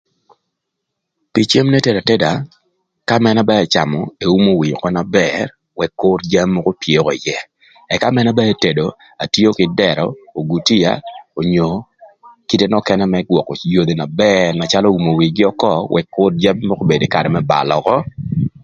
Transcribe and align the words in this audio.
Pï 1.31 1.41
cem 1.49 1.67
n'etedo 1.69 1.99
ateda 2.01 2.31
ka 3.07 3.15
man 3.23 3.37
ba 3.49 3.55
ëcamö 3.65 3.97
othum 4.01 4.15
eumo 4.23 4.51
wie 4.59 4.73
ökö 4.77 4.89
na 4.95 5.03
bër 5.15 5.45
ëk 5.85 5.91
kür 5.99 6.19
jami 6.31 6.51
mökö 6.53 6.69
opye 6.71 6.95
ïë 7.17 7.41
ëka 7.93 8.07
man 8.15 8.29
ba 8.37 8.43
etedo 8.53 8.85
atio 9.23 9.49
kï 9.57 9.67
dërö, 9.79 10.05
ogutia 10.39 10.91
onyo 11.39 11.69
kite 12.47 12.65
nökënë 12.69 13.05
më 13.13 13.19
gwökö 13.29 13.53
yodhi 13.73 13.95
na 13.97 14.07
bër 14.21 14.51
calö 14.71 14.87
gïn 14.91 14.99
umo 14.99 15.11
wigï 15.19 15.45
ökö 15.51 15.71
ëk 15.99 16.07
kür 16.13 16.31
jami 16.43 16.63
mökö 16.69 16.83
obed 16.83 17.01
kï 17.03 17.13
karë 17.15 17.29
më 17.33 17.41
balö 17.51 17.73
ökö. 17.81 17.97